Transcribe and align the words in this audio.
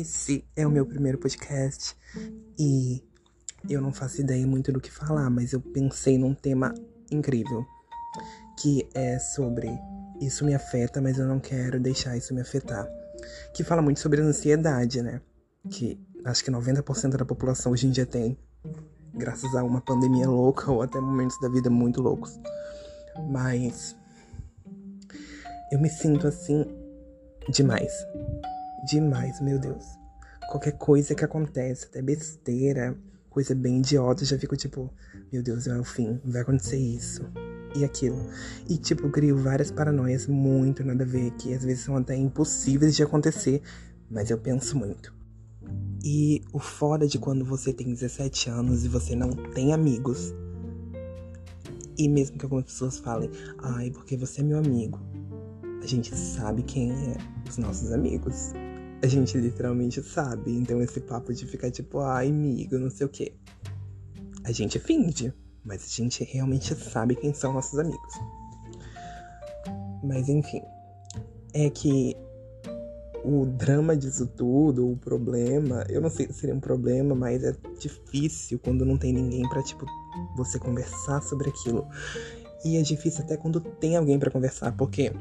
Esse 0.00 0.42
é 0.56 0.66
o 0.66 0.70
meu 0.70 0.86
primeiro 0.86 1.18
podcast 1.18 1.94
e 2.58 3.04
eu 3.68 3.82
não 3.82 3.92
faço 3.92 4.22
ideia 4.22 4.46
muito 4.46 4.72
do 4.72 4.80
que 4.80 4.90
falar, 4.90 5.28
mas 5.28 5.52
eu 5.52 5.60
pensei 5.60 6.16
num 6.16 6.32
tema 6.32 6.72
incrível 7.10 7.66
que 8.58 8.88
é 8.94 9.18
sobre 9.18 9.68
isso 10.18 10.42
me 10.42 10.54
afeta, 10.54 11.02
mas 11.02 11.18
eu 11.18 11.26
não 11.26 11.38
quero 11.38 11.78
deixar 11.78 12.16
isso 12.16 12.32
me 12.32 12.40
afetar. 12.40 12.88
Que 13.52 13.62
fala 13.62 13.82
muito 13.82 14.00
sobre 14.00 14.22
ansiedade, 14.22 15.02
né? 15.02 15.20
Que 15.68 16.00
acho 16.24 16.42
que 16.42 16.50
90% 16.50 17.18
da 17.18 17.24
população 17.26 17.72
hoje 17.72 17.86
em 17.86 17.90
dia 17.90 18.06
tem, 18.06 18.38
graças 19.12 19.54
a 19.54 19.62
uma 19.62 19.82
pandemia 19.82 20.26
louca 20.30 20.72
ou 20.72 20.80
até 20.80 20.98
momentos 20.98 21.38
da 21.42 21.50
vida 21.50 21.68
muito 21.68 22.00
loucos. 22.00 22.40
Mas 23.28 23.94
eu 25.70 25.78
me 25.78 25.90
sinto 25.90 26.26
assim 26.26 26.64
demais. 27.50 27.92
Demais, 28.84 29.40
meu 29.40 29.58
Deus. 29.58 29.84
Qualquer 30.48 30.72
coisa 30.72 31.14
que 31.14 31.24
acontece, 31.24 31.86
até 31.86 32.02
besteira, 32.02 32.96
coisa 33.28 33.54
bem 33.54 33.78
idiota, 33.78 34.24
já 34.24 34.38
fico 34.38 34.56
tipo, 34.56 34.92
meu 35.32 35.42
Deus, 35.42 35.66
é 35.66 35.78
o 35.78 35.84
fim, 35.84 36.20
vai 36.24 36.42
acontecer 36.42 36.78
isso 36.78 37.30
e 37.76 37.84
aquilo. 37.84 38.18
E 38.68 38.76
tipo, 38.76 39.08
crio 39.10 39.36
várias 39.38 39.70
paranoias 39.70 40.26
muito 40.26 40.84
nada 40.84 41.04
a 41.04 41.06
ver, 41.06 41.30
que 41.32 41.54
às 41.54 41.64
vezes 41.64 41.84
são 41.84 41.96
até 41.96 42.16
impossíveis 42.16 42.96
de 42.96 43.02
acontecer, 43.02 43.62
mas 44.10 44.30
eu 44.30 44.38
penso 44.38 44.76
muito. 44.76 45.14
E 46.02 46.42
o 46.52 46.58
foda 46.58 47.06
de 47.06 47.18
quando 47.18 47.44
você 47.44 47.72
tem 47.72 47.88
17 47.88 48.50
anos 48.50 48.84
e 48.84 48.88
você 48.88 49.14
não 49.14 49.30
tem 49.52 49.72
amigos. 49.72 50.34
E 51.96 52.08
mesmo 52.08 52.38
que 52.38 52.44
algumas 52.44 52.64
pessoas 52.64 52.98
falem, 52.98 53.30
ai, 53.62 53.90
porque 53.90 54.16
você 54.16 54.40
é 54.40 54.44
meu 54.44 54.58
amigo. 54.58 54.98
A 55.82 55.86
gente 55.86 56.16
sabe 56.16 56.62
quem 56.62 56.92
é 56.92 57.16
os 57.48 57.58
nossos 57.58 57.92
amigos. 57.92 58.52
A 59.02 59.06
gente 59.06 59.38
literalmente 59.38 60.02
sabe. 60.02 60.52
Então 60.52 60.82
esse 60.82 61.00
papo 61.00 61.32
de 61.32 61.46
ficar 61.46 61.70
tipo, 61.70 62.00
ai, 62.00 62.28
amigo, 62.28 62.78
não 62.78 62.90
sei 62.90 63.06
o 63.06 63.10
quê. 63.10 63.32
A 64.44 64.52
gente 64.52 64.78
finge, 64.78 65.32
mas 65.64 65.84
a 65.84 65.88
gente 65.88 66.24
realmente 66.24 66.74
sabe 66.74 67.14
quem 67.14 67.32
são 67.32 67.52
nossos 67.52 67.78
amigos. 67.78 68.14
Mas 70.02 70.28
enfim, 70.28 70.62
é 71.52 71.68
que 71.68 72.16
o 73.24 73.44
drama 73.44 73.96
disso 73.96 74.26
tudo, 74.26 74.90
o 74.90 74.96
problema, 74.96 75.84
eu 75.88 76.00
não 76.00 76.08
sei 76.08 76.26
se 76.26 76.34
seria 76.34 76.54
um 76.54 76.60
problema, 76.60 77.14
mas 77.14 77.44
é 77.44 77.54
difícil 77.78 78.58
quando 78.58 78.84
não 78.84 78.96
tem 78.96 79.12
ninguém 79.12 79.46
para 79.48 79.62
tipo 79.62 79.84
você 80.36 80.58
conversar 80.58 81.22
sobre 81.22 81.50
aquilo. 81.50 81.86
E 82.64 82.76
é 82.76 82.82
difícil 82.82 83.24
até 83.24 83.36
quando 83.36 83.60
tem 83.60 83.96
alguém 83.96 84.18
para 84.18 84.30
conversar, 84.30 84.72
porque 84.76 85.12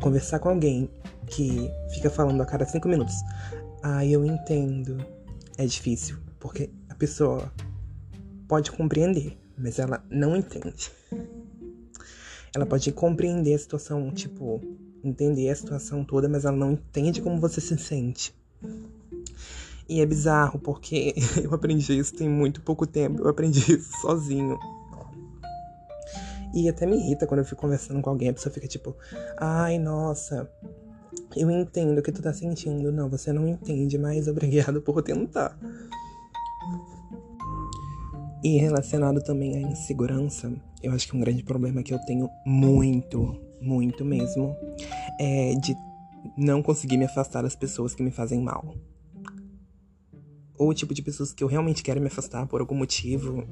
conversar 0.00 0.38
com 0.38 0.48
alguém 0.48 0.90
que 1.26 1.70
fica 1.92 2.08
falando 2.10 2.40
a 2.40 2.46
cada 2.46 2.64
cinco 2.64 2.88
minutos, 2.88 3.14
ah, 3.82 4.04
eu 4.04 4.24
entendo, 4.24 4.98
é 5.58 5.66
difícil, 5.66 6.18
porque 6.38 6.70
a 6.88 6.94
pessoa 6.94 7.52
pode 8.48 8.70
compreender, 8.70 9.36
mas 9.56 9.78
ela 9.78 10.04
não 10.10 10.36
entende. 10.36 10.90
Ela 12.54 12.64
pode 12.64 12.90
compreender 12.92 13.54
a 13.54 13.58
situação, 13.58 14.10
tipo, 14.10 14.60
entender 15.04 15.50
a 15.50 15.54
situação 15.54 16.04
toda, 16.04 16.28
mas 16.28 16.44
ela 16.44 16.56
não 16.56 16.72
entende 16.72 17.20
como 17.20 17.38
você 17.40 17.60
se 17.60 17.76
sente. 17.76 18.34
E 19.88 20.00
é 20.00 20.06
bizarro, 20.06 20.58
porque 20.58 21.14
eu 21.42 21.52
aprendi 21.54 21.98
isso 21.98 22.14
tem 22.14 22.28
muito 22.28 22.60
pouco 22.60 22.86
tempo, 22.86 23.22
eu 23.22 23.28
aprendi 23.28 23.60
isso 23.72 24.00
sozinho. 24.00 24.58
E 26.54 26.68
até 26.68 26.86
me 26.86 26.96
irrita 26.96 27.26
quando 27.26 27.40
eu 27.40 27.44
fico 27.44 27.60
conversando 27.60 28.00
com 28.00 28.08
alguém, 28.08 28.30
a 28.30 28.32
pessoa 28.32 28.52
fica 28.52 28.66
tipo, 28.66 28.96
ai, 29.36 29.78
nossa, 29.78 30.50
eu 31.36 31.50
entendo 31.50 31.98
o 31.98 32.02
que 32.02 32.10
tu 32.10 32.22
tá 32.22 32.32
sentindo. 32.32 32.90
Não, 32.90 33.08
você 33.08 33.32
não 33.32 33.46
entende, 33.46 33.98
mas 33.98 34.26
obrigado 34.26 34.80
por 34.80 35.02
tentar. 35.02 35.58
E 38.42 38.58
relacionado 38.58 39.22
também 39.22 39.56
à 39.56 39.60
insegurança, 39.60 40.52
eu 40.82 40.92
acho 40.92 41.08
que 41.08 41.16
um 41.16 41.20
grande 41.20 41.42
problema 41.42 41.82
que 41.82 41.92
eu 41.92 41.98
tenho 42.06 42.28
muito, 42.46 43.38
muito 43.60 44.04
mesmo, 44.04 44.56
é 45.18 45.54
de 45.54 45.74
não 46.36 46.62
conseguir 46.62 46.96
me 46.96 47.04
afastar 47.04 47.42
das 47.42 47.56
pessoas 47.56 47.94
que 47.94 48.02
me 48.02 48.10
fazem 48.10 48.40
mal. 48.40 48.74
Ou 50.58 50.70
o 50.70 50.74
tipo 50.74 50.94
de 50.94 51.02
pessoas 51.02 51.34
que 51.34 51.44
eu 51.44 51.48
realmente 51.48 51.82
quero 51.82 52.00
me 52.00 52.06
afastar 52.06 52.46
por 52.46 52.60
algum 52.60 52.76
motivo, 52.76 53.44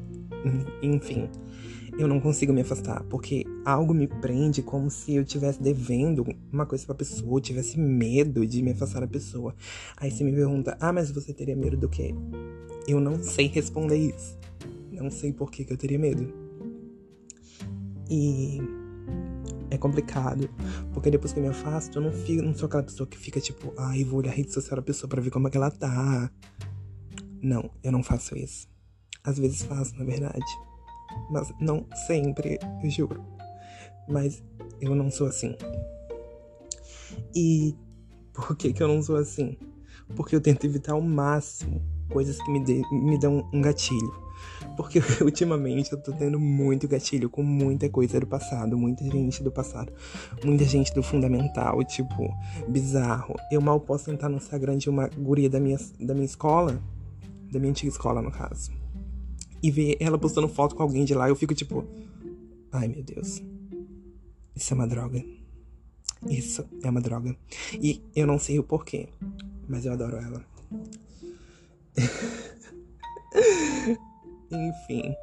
enfim 0.83 1.29
eu 1.99 2.09
não 2.09 2.21
consigo 2.21 2.53
me 2.53 2.61
afastar, 2.61 3.05
porque 3.05 3.47
algo 3.65 3.95
me 3.95 4.07
prende 4.09 4.63
como 4.63 4.91
se 4.91 5.15
eu 5.15 5.23
estivesse 5.23 5.63
devendo 5.63 6.27
uma 6.53 6.67
coisa 6.67 6.85
pra 6.85 6.95
pessoa, 6.95 7.39
eu 7.39 7.41
tivesse 7.41 7.79
medo 7.79 8.47
de 8.47 8.63
me 8.63 8.73
afastar 8.73 9.01
da 9.01 9.07
pessoa. 9.07 9.55
Aí 9.97 10.11
você 10.11 10.25
me 10.25 10.33
pergunta, 10.33 10.77
ah, 10.81 10.93
mas 10.93 11.11
você 11.11 11.33
teria 11.33 11.55
medo 11.55 11.77
do 11.77 11.89
quê? 11.89 12.15
Eu 12.89 13.01
não 13.01 13.23
sei 13.23 13.47
responder 13.47 13.97
isso. 13.97 14.37
Não 14.91 15.11
sei 15.11 15.33
por 15.33 15.51
que, 15.51 15.65
que 15.65 15.73
eu 15.73 15.77
teria 15.77 15.99
medo. 15.99 16.33
E 18.11 18.59
é 19.71 19.79
complicado, 19.79 20.49
porque 20.93 21.11
depois 21.11 21.33
que 21.33 21.39
eu 21.39 21.43
me 21.43 21.49
afasto, 21.49 21.99
eu 21.99 22.03
não, 22.03 22.13
fico, 22.13 22.43
não 22.43 22.55
sou 22.55 22.67
aquela 22.67 22.83
pessoa 22.83 23.07
que 23.07 23.17
fica 23.17 23.41
tipo, 23.41 23.73
ai, 23.77 24.03
ah, 24.03 24.07
vou 24.07 24.19
olhar 24.19 24.31
a 24.31 24.35
rede 24.35 24.53
social 24.53 24.77
da 24.77 24.83
pessoa 24.83 25.09
pra 25.09 25.21
ver 25.21 25.31
como 25.31 25.49
é 25.49 25.51
que 25.51 25.57
ela 25.57 25.71
tá. 25.71 26.31
Não, 27.41 27.71
eu 27.83 27.93
não 27.93 28.03
faço 28.03 28.37
isso. 28.37 28.69
Às 29.23 29.39
vezes 29.39 29.63
faço, 29.63 29.97
na 29.97 30.05
verdade. 30.05 30.45
Mas 31.31 31.53
não 31.61 31.87
sempre, 32.07 32.59
juro. 32.85 33.23
Mas 34.09 34.43
eu 34.81 34.95
não 34.95 35.11
sou 35.11 35.27
assim. 35.27 35.57
E 37.35 37.75
por 38.33 38.57
que, 38.57 38.73
que 38.73 38.83
eu 38.83 38.89
não 38.89 39.03
sou 39.03 39.17
assim? 39.17 39.57
Porque 40.15 40.37
eu 40.37 40.41
tento 40.41 40.65
evitar 40.65 40.93
ao 40.93 41.01
máximo 41.01 41.81
coisas 42.11 42.41
que 42.41 42.51
me, 42.51 42.61
me 42.93 43.19
dão 43.19 43.49
um 43.53 43.61
gatilho. 43.61 44.25
Porque 44.77 45.01
ultimamente 45.23 45.93
eu 45.93 46.03
tô 46.03 46.13
tendo 46.13 46.39
muito 46.39 46.89
gatilho 46.89 47.31
com 47.31 47.43
muita 47.43 47.89
coisa 47.89 48.21
do 48.21 48.27
passado, 48.27 48.77
muita 48.77 49.05
gente 49.05 49.43
do 49.43 49.51
passado, 49.51 49.93
muita 50.45 50.65
gente 50.65 50.93
do 50.93 51.03
fundamental, 51.03 51.83
tipo, 51.85 52.29
bizarro. 52.69 53.35
Eu 53.51 53.61
mal 53.61 53.81
posso 53.81 54.11
entrar 54.11 54.29
no 54.29 54.37
Instagram 54.37 54.77
de 54.77 54.91
uma 54.91 55.09
guria 55.09 55.49
da 55.49 55.61
minha, 55.61 55.79
da 56.01 56.13
minha 56.13 56.27
escola, 56.27 56.83
da 57.51 57.59
minha 57.59 57.71
antiga 57.71 57.91
escola, 57.91 58.21
no 58.21 58.31
caso 58.31 58.84
e 59.65 59.71
ver 59.71 59.97
ela 59.99 60.19
postando 60.19 60.47
foto 60.47 60.77
com 60.77 60.83
alguém 60.83 61.07
de 61.07 61.15
lá, 61.15 61.27
eu 61.27 61.35
fico 61.35 61.55
tipo, 61.55 61.87
ai 62.71 62.87
meu 62.87 63.03
Deus, 63.03 63.43
isso 64.55 64.73
é 64.73 64.75
uma 64.75 64.87
droga. 64.87 65.25
Isso 66.29 66.69
é 66.83 66.91
uma 66.91 67.01
droga. 67.01 67.35
E 67.81 68.03
eu 68.15 68.27
não 68.27 68.39
sei 68.39 68.59
o 68.59 68.63
porquê, 68.63 69.09
mas 69.67 69.87
eu 69.87 69.95
adoro 69.95 70.19
ela. 70.19 70.45
Enfim. 74.53 75.15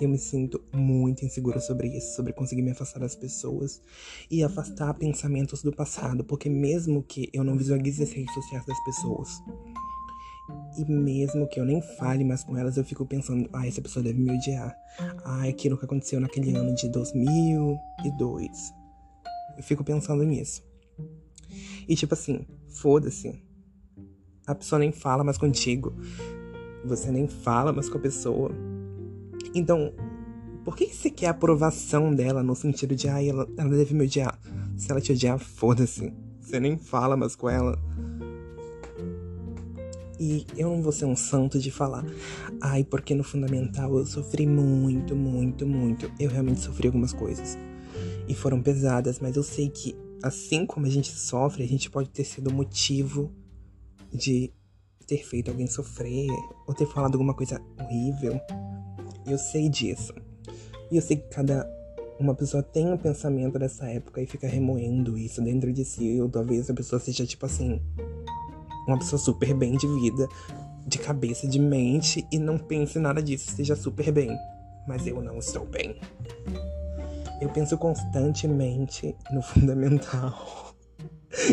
Eu 0.00 0.08
me 0.08 0.18
sinto 0.18 0.60
muito 0.72 1.24
insegura 1.24 1.60
sobre 1.60 1.96
isso, 1.96 2.16
sobre 2.16 2.32
conseguir 2.32 2.62
me 2.62 2.72
afastar 2.72 2.98
das 2.98 3.14
pessoas 3.14 3.80
e 4.28 4.42
afastar 4.42 4.94
pensamentos 4.94 5.62
do 5.62 5.70
passado, 5.70 6.24
porque 6.24 6.50
mesmo 6.50 7.04
que 7.04 7.30
eu 7.32 7.44
não 7.44 7.56
visualize 7.56 8.02
as 8.02 8.10
redes 8.10 8.34
sociais 8.34 8.66
das 8.66 8.82
pessoas, 8.82 9.40
e 10.76 10.84
mesmo 10.90 11.48
que 11.48 11.58
eu 11.58 11.64
nem 11.64 11.82
fale 11.82 12.24
mais 12.24 12.44
com 12.44 12.56
elas, 12.56 12.76
eu 12.76 12.84
fico 12.84 13.04
pensando, 13.04 13.48
ah, 13.52 13.66
essa 13.66 13.82
pessoa 13.82 14.02
deve 14.02 14.20
me 14.20 14.30
odiar. 14.30 14.74
Ah, 15.24 15.48
aquilo 15.48 15.76
que 15.76 15.84
aconteceu 15.84 16.20
naquele 16.20 16.54
ano 16.54 16.74
de 16.74 16.88
2002. 16.88 18.50
Eu 19.56 19.62
fico 19.62 19.84
pensando 19.84 20.22
nisso. 20.24 20.62
E 21.88 21.94
tipo 21.94 22.14
assim, 22.14 22.46
foda-se. 22.68 23.42
A 24.46 24.54
pessoa 24.54 24.78
nem 24.78 24.92
fala 24.92 25.24
mais 25.24 25.36
contigo. 25.36 25.94
Você 26.84 27.10
nem 27.10 27.28
fala 27.28 27.72
mais 27.72 27.88
com 27.88 27.98
a 27.98 28.00
pessoa. 28.00 28.50
Então, 29.54 29.92
por 30.64 30.76
que 30.76 30.86
você 30.86 31.10
quer 31.10 31.26
a 31.26 31.30
aprovação 31.30 32.14
dela 32.14 32.42
no 32.42 32.54
sentido 32.54 32.94
de, 32.94 33.08
ah, 33.08 33.22
ela, 33.22 33.48
ela 33.56 33.70
deve 33.70 33.94
me 33.94 34.04
odiar? 34.04 34.38
Se 34.76 34.90
ela 34.90 35.00
te 35.00 35.12
odiar, 35.12 35.38
foda-se. 35.38 36.12
Você 36.40 36.58
nem 36.58 36.78
fala 36.78 37.16
mais 37.16 37.34
com 37.36 37.48
ela. 37.48 37.78
E 40.20 40.46
eu 40.54 40.68
não 40.68 40.82
vou 40.82 40.92
ser 40.92 41.06
um 41.06 41.16
santo 41.16 41.58
de 41.58 41.70
falar, 41.70 42.04
ai, 42.60 42.84
porque 42.84 43.14
no 43.14 43.24
fundamental 43.24 43.96
eu 43.96 44.04
sofri 44.04 44.46
muito, 44.46 45.16
muito, 45.16 45.66
muito. 45.66 46.12
Eu 46.20 46.28
realmente 46.28 46.60
sofri 46.60 46.88
algumas 46.88 47.14
coisas. 47.14 47.56
E 48.28 48.34
foram 48.34 48.60
pesadas, 48.60 49.18
mas 49.18 49.34
eu 49.34 49.42
sei 49.42 49.70
que 49.70 49.96
assim 50.22 50.66
como 50.66 50.84
a 50.84 50.90
gente 50.90 51.10
sofre, 51.10 51.64
a 51.64 51.66
gente 51.66 51.90
pode 51.90 52.10
ter 52.10 52.24
sido 52.24 52.52
motivo 52.52 53.32
de 54.12 54.52
ter 55.06 55.24
feito 55.24 55.50
alguém 55.50 55.66
sofrer 55.66 56.28
ou 56.66 56.74
ter 56.74 56.86
falado 56.86 57.14
alguma 57.14 57.32
coisa 57.32 57.58
horrível. 57.80 58.38
Eu 59.26 59.38
sei 59.38 59.70
disso. 59.70 60.12
E 60.90 60.96
eu 60.96 61.02
sei 61.02 61.16
que 61.16 61.28
cada 61.30 61.66
uma 62.18 62.34
pessoa 62.34 62.62
tem 62.62 62.92
um 62.92 62.98
pensamento 62.98 63.58
dessa 63.58 63.88
época 63.88 64.20
e 64.20 64.26
fica 64.26 64.46
remoendo 64.46 65.16
isso 65.16 65.40
dentro 65.40 65.72
de 65.72 65.82
si. 65.82 66.20
Ou 66.20 66.28
talvez 66.28 66.68
a 66.68 66.74
pessoa 66.74 67.00
seja 67.00 67.24
tipo 67.24 67.46
assim, 67.46 67.80
uma 68.90 68.98
pessoa 68.98 69.18
super 69.18 69.54
bem 69.54 69.76
de 69.76 69.86
vida, 69.86 70.28
de 70.86 70.98
cabeça, 70.98 71.46
de 71.46 71.58
mente, 71.58 72.26
e 72.30 72.38
não 72.38 72.58
pense 72.58 72.98
nada 72.98 73.22
disso, 73.22 73.48
esteja 73.48 73.76
super 73.76 74.10
bem. 74.12 74.36
Mas 74.86 75.06
eu 75.06 75.22
não 75.22 75.38
estou 75.38 75.64
bem. 75.64 75.96
Eu 77.40 77.48
penso 77.48 77.78
constantemente 77.78 79.14
no 79.30 79.40
fundamental. 79.42 80.74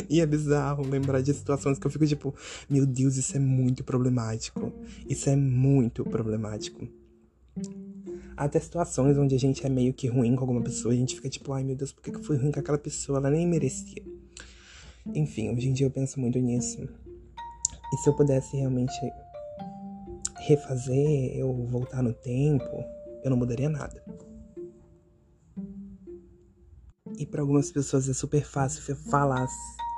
e 0.10 0.20
é 0.20 0.26
bizarro 0.26 0.86
lembrar 0.86 1.22
de 1.22 1.34
situações 1.34 1.78
que 1.78 1.86
eu 1.86 1.92
fico 1.92 2.06
tipo, 2.06 2.34
meu 2.70 2.86
Deus, 2.86 3.16
isso 3.16 3.38
é 3.38 3.40
muito 3.40 3.84
problemático. 3.84 4.74
Isso 5.08 5.30
é 5.30 5.36
muito 5.36 6.04
problemático. 6.04 6.88
Até 8.36 8.60
situações 8.60 9.18
onde 9.18 9.34
a 9.34 9.40
gente 9.40 9.66
é 9.66 9.70
meio 9.70 9.94
que 9.94 10.08
ruim 10.08 10.36
com 10.36 10.42
alguma 10.42 10.62
pessoa, 10.62 10.94
a 10.94 10.98
gente 10.98 11.16
fica 11.16 11.30
tipo, 11.30 11.54
ai 11.54 11.64
meu 11.64 11.76
Deus, 11.76 11.92
por 11.92 12.04
que 12.04 12.16
eu 12.16 12.24
fui 12.24 12.38
ruim 12.38 12.52
com 12.52 12.60
aquela 12.60 12.78
pessoa? 12.78 13.18
Ela 13.18 13.32
nem 13.32 13.48
merecia. 13.48 14.04
Enfim, 15.14 15.50
hoje 15.50 15.70
em 15.70 15.74
dia 15.74 15.86
eu 15.86 15.92
penso 15.92 16.20
muito 16.20 16.38
nisso. 16.38 16.88
E 17.94 17.98
se 17.98 18.10
eu 18.10 18.14
pudesse 18.14 18.58
realmente 18.58 18.94
refazer, 20.40 21.36
eu 21.36 21.54
voltar 21.68 22.02
no 22.02 22.14
tempo, 22.14 22.84
eu 23.24 23.30
não 23.30 23.38
mudaria 23.38 23.70
nada. 23.70 24.04
E 27.18 27.26
para 27.26 27.42
algumas 27.42 27.72
pessoas 27.72 28.08
é 28.08 28.14
super 28.14 28.44
fácil 28.44 28.96
falar, 28.96 29.48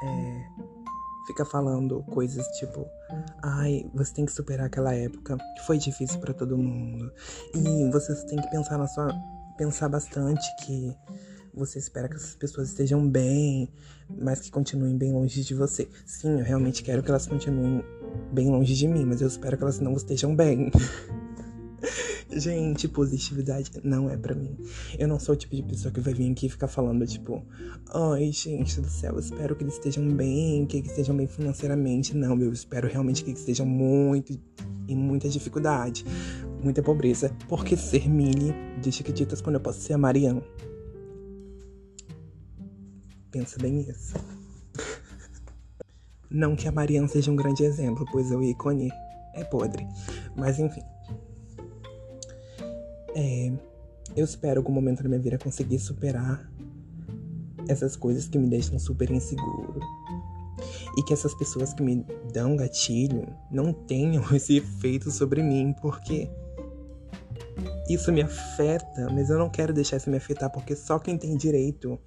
é, 0.03 0.45
fica 1.27 1.44
falando 1.44 2.03
coisas 2.03 2.45
tipo, 2.57 2.86
ai, 3.44 3.89
você 3.94 4.13
tem 4.13 4.25
que 4.25 4.31
superar 4.31 4.68
aquela 4.68 4.94
época 4.94 5.38
que 5.38 5.65
foi 5.65 5.77
difícil 5.77 6.19
para 6.19 6.33
todo 6.33 6.57
mundo. 6.57 7.12
E 7.53 7.89
você 7.92 8.15
tem 8.25 8.39
que 8.39 8.50
pensar 8.50 8.77
na 8.77 8.88
sua, 8.88 9.13
pensar 9.57 9.89
bastante 9.89 10.44
que 10.63 10.95
você 11.54 11.80
espera 11.80 12.07
que 12.07 12.16
essas 12.16 12.36
pessoas 12.36 12.69
estejam 12.69 13.07
bem, 13.07 13.69
mas 14.10 14.42
que 14.42 14.51
continuem 14.51 14.98
bem 14.98 15.12
longe 15.12 15.44
de 15.44 15.54
você. 15.54 15.88
Sim, 16.06 16.40
eu 16.40 16.44
realmente 16.44 16.84
quero 16.84 17.04
que 17.04 17.10
elas 17.10 17.28
continuem 17.28 17.84
bem 18.31 18.50
longe 18.50 18.74
de 18.74 18.88
mim, 18.88 19.06
mas 19.06 19.22
eu 19.22 19.28
espero 19.28 19.57
que 19.57 19.63
elas 19.63 19.80
não 19.80 19.94
estejam 19.94 20.36
bem. 20.36 20.72
Gente, 22.31 22.88
positividade 22.88 23.72
não 23.84 24.07
é 24.07 24.16
para 24.16 24.36
mim. 24.36 24.56
Eu 25.00 25.07
não 25.07 25.19
sou 25.19 25.34
o 25.34 25.38
tipo 25.38 25.56
de 25.56 25.63
pessoa 25.63 25.92
que 25.92 26.00
vai 26.00 26.13
vir 26.13 26.31
aqui 26.31 26.46
e 26.46 26.50
ficar 26.50 26.68
falando, 26.68 27.06
tipo, 27.07 27.44
ai, 27.92 28.31
gente 28.31 28.80
do 28.80 28.88
céu, 28.88 29.13
eu 29.13 29.19
espero 29.19 29.56
que 29.56 29.63
eles 29.63 29.74
estejam 29.74 30.07
bem, 30.07 30.66
que 30.68 30.78
eles 30.78 30.92
estejam 30.92 31.18
bem 31.18 31.25
financeiramente. 31.25 32.16
Não, 32.16 32.40
eu 32.40 32.54
espero 32.54 32.88
realmente 32.88 33.24
que 33.24 33.31
eles 33.31 33.40
estejam 33.40 33.66
muito 33.66 34.40
em 34.88 34.95
muita 34.95 35.28
dificuldade, 35.28 36.06
muita 36.63 36.84
pobreza. 36.84 37.36
Porque 37.48 37.75
ser 37.75 38.07
Millie 38.07 38.54
de 38.80 38.92
Chiquititas 38.92 39.42
quando 39.42 39.56
eu 39.56 39.62
posso 39.62 39.81
ser 39.81 39.94
a 39.94 39.98
Mariana? 39.98 40.44
Pensa 43.31 43.58
bem 43.60 43.74
nisso. 43.74 44.16
Não 46.30 46.56
que 46.56 46.68
a 46.68 46.72
Mariana 46.72 47.08
seja 47.08 47.31
um 47.31 47.36
grande 47.36 47.64
exemplo, 47.64 48.06
pois 48.12 48.31
o 48.31 48.42
ícone 48.44 48.92
é 49.34 49.44
podre. 49.44 49.88
Mas 50.36 50.60
enfim. 50.60 50.81
É, 53.16 53.52
eu 54.16 54.26
espero 54.26 54.60
algum 54.60 54.72
momento 54.72 55.04
da 55.04 55.10
minha 55.10 55.22
vida 55.22 55.38
conseguir 55.38 55.80
superar 55.80 56.50
essas 57.68 57.96
coisas 57.96 58.28
que 58.28 58.38
me 58.38 58.48
deixam 58.48 58.78
super 58.80 59.10
inseguro. 59.12 59.80
E 60.98 61.04
que 61.04 61.14
essas 61.14 61.34
pessoas 61.34 61.74
que 61.74 61.84
me 61.84 62.06
dão 62.34 62.56
gatilho 62.56 63.28
não 63.52 63.72
tenham 63.72 64.24
esse 64.36 64.58
efeito 64.58 65.12
sobre 65.12 65.42
mim, 65.42 65.74
porque 65.81 66.30
isso 67.89 68.12
me 68.12 68.21
afeta, 68.21 69.09
mas 69.12 69.30
eu 69.30 69.39
não 69.39 69.50
quero 69.50 69.74
deixar 69.74 69.97
isso 69.97 70.09
me 70.09 70.18
afetar, 70.18 70.51
porque 70.51 70.75
só 70.75 71.00
quem 71.00 71.18
tem 71.18 71.36
direito 71.36 72.00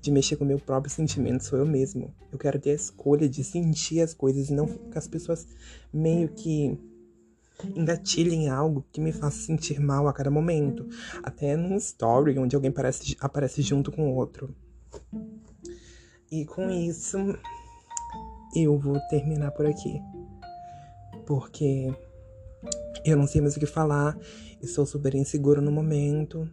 de 0.00 0.10
mexer 0.10 0.36
com 0.36 0.44
o 0.44 0.46
meu 0.46 0.58
próprio 0.58 0.92
sentimento 0.92 1.44
sou 1.44 1.58
eu 1.58 1.66
mesmo. 1.66 2.14
Eu 2.30 2.38
quero 2.38 2.58
ter 2.58 2.70
a 2.70 2.74
escolha 2.74 3.28
de 3.28 3.42
sentir 3.42 4.00
as 4.00 4.12
coisas 4.12 4.50
e 4.50 4.52
não 4.52 4.66
que 4.66 4.98
as 4.98 5.08
pessoas 5.08 5.46
meio 5.92 6.28
que 6.28 6.78
engatilhem 7.74 8.48
algo 8.48 8.84
que 8.92 9.00
me 9.00 9.12
faça 9.12 9.38
sentir 9.38 9.80
mal 9.80 10.06
a 10.06 10.12
cada 10.12 10.30
momento. 10.30 10.86
Até 11.22 11.56
num 11.56 11.76
story 11.76 12.38
onde 12.38 12.54
alguém 12.54 12.70
aparece, 12.70 13.16
aparece 13.20 13.62
junto 13.62 13.90
com 13.90 14.10
o 14.10 14.14
outro. 14.14 14.54
E 16.30 16.44
com 16.44 16.70
isso, 16.70 17.18
eu 18.54 18.78
vou 18.78 18.98
terminar 19.08 19.50
por 19.52 19.66
aqui. 19.66 20.00
Porque 21.26 21.94
eu 23.04 23.16
não 23.16 23.26
sei 23.26 23.40
mais 23.40 23.56
o 23.56 23.60
que 23.60 23.66
falar. 23.66 24.16
Estou 24.60 24.86
super 24.86 25.14
inseguro 25.14 25.60
no 25.60 25.72
momento. 25.72 26.48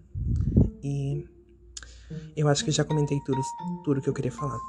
E 0.83 1.25
eu 2.35 2.47
acho 2.47 2.65
que 2.65 2.71
já 2.71 2.83
comentei 2.83 3.19
tudo, 3.25 3.41
tudo 3.83 4.01
que 4.01 4.09
eu 4.09 4.13
queria 4.13 4.31
falar. 4.31 4.59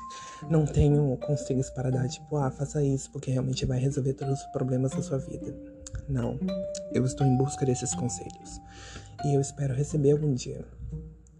Não 0.50 0.66
tenho 0.66 1.16
conselhos 1.18 1.70
para 1.70 1.90
dar, 1.90 2.06
tipo, 2.08 2.36
ah, 2.36 2.50
faça 2.50 2.82
isso, 2.82 3.10
porque 3.10 3.30
realmente 3.30 3.64
vai 3.64 3.78
resolver 3.78 4.14
todos 4.14 4.40
os 4.40 4.46
problemas 4.52 4.92
da 4.92 5.02
sua 5.02 5.18
vida. 5.18 5.56
Não. 6.08 6.38
Eu 6.92 7.04
estou 7.04 7.26
em 7.26 7.36
busca 7.36 7.64
desses 7.64 7.94
conselhos. 7.94 8.60
E 9.24 9.34
eu 9.34 9.40
espero 9.40 9.74
receber 9.74 10.12
algum 10.12 10.34
dia. 10.34 10.64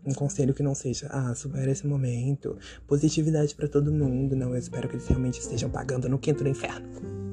Um 0.05 0.14
conselho 0.14 0.55
que 0.55 0.62
não 0.62 0.75
seja, 0.75 1.08
ah, 1.11 1.35
supera 1.35 1.70
esse 1.70 1.87
momento, 1.87 2.56
positividade 2.87 3.55
para 3.55 3.69
todo 3.69 3.93
mundo. 3.93 4.35
Não, 4.35 4.50
eu 4.50 4.56
espero 4.58 4.88
que 4.88 4.97
eles 4.97 5.06
realmente 5.06 5.41
estejam 5.41 5.69
pagando 5.69 6.08
no 6.08 6.19
quinto 6.19 6.43
do 6.43 6.49
inferno. 6.49 7.30